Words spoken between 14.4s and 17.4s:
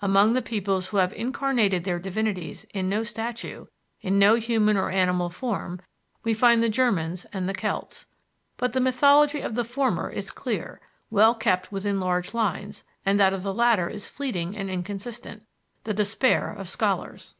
and inconsistent the despair of scholars.